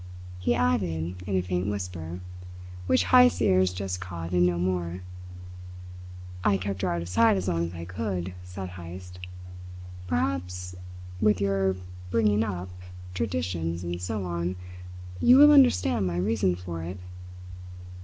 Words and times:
he 0.39 0.55
added 0.55 1.15
in 1.27 1.35
a 1.35 1.43
faint 1.43 1.67
whisper, 1.67 2.21
which 2.87 3.03
Heyst's 3.11 3.39
ears 3.39 3.71
just 3.71 4.01
caught 4.01 4.31
and 4.31 4.47
no 4.47 4.57
more. 4.57 5.01
"I 6.43 6.57
kept 6.57 6.81
her 6.81 6.91
out 6.91 7.03
of 7.03 7.07
sight 7.07 7.37
as 7.37 7.47
long 7.47 7.67
as 7.67 7.75
I 7.75 7.85
could," 7.85 8.33
said 8.43 8.69
Heyst. 8.69 9.19
"Perhaps, 10.07 10.73
with 11.21 11.39
your 11.39 11.75
bringing 12.09 12.43
up, 12.43 12.71
traditions, 13.13 13.83
and 13.83 14.01
so 14.01 14.23
on; 14.25 14.55
you 15.19 15.37
will 15.37 15.51
understand 15.51 16.07
my 16.07 16.17
reason 16.17 16.55
for 16.55 16.81
it." 16.81 16.97